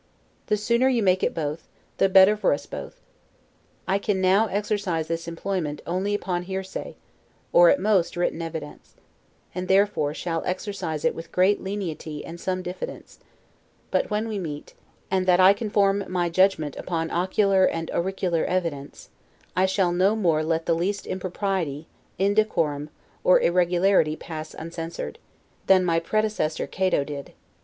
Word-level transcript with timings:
The 0.47 0.57
sooner 0.57 0.89
you 0.89 1.03
make 1.03 1.21
it 1.21 1.31
both, 1.35 1.67
the 1.99 2.09
better 2.09 2.35
for 2.35 2.53
us 2.53 2.65
both. 2.65 2.99
I 3.87 3.99
can 3.99 4.19
now 4.19 4.47
exercise 4.47 5.07
this 5.07 5.27
employment 5.27 5.79
only 5.85 6.15
upon 6.15 6.41
hearsay, 6.41 6.95
or, 7.53 7.69
at 7.69 7.79
most, 7.79 8.17
written 8.17 8.41
evidence; 8.41 8.95
and 9.53 9.67
therefore 9.67 10.15
shall 10.15 10.41
exercise 10.43 11.05
it 11.05 11.13
with 11.13 11.31
great 11.31 11.61
lenity 11.63 12.25
and 12.25 12.41
some 12.41 12.63
diffidence; 12.63 13.19
but 13.91 14.09
when 14.09 14.27
we 14.27 14.39
meet, 14.39 14.73
and 15.11 15.27
that 15.27 15.39
I 15.39 15.53
can 15.53 15.69
form 15.69 16.03
my 16.07 16.29
judgment 16.29 16.75
upon 16.77 17.11
ocular 17.11 17.65
and 17.65 17.91
auricular 17.91 18.43
evidence, 18.45 19.09
I 19.55 19.67
shall 19.67 19.91
no 19.91 20.15
more 20.15 20.43
let 20.43 20.65
the 20.65 20.73
least 20.73 21.05
impropriety, 21.05 21.85
indecorum, 22.19 22.89
or 23.23 23.39
irregularity 23.39 24.15
pass 24.15 24.55
uncensured, 24.55 25.19
than 25.67 25.85
my 25.85 25.99
predecessor 25.99 26.65
Cato 26.65 27.03
did. 27.03 27.33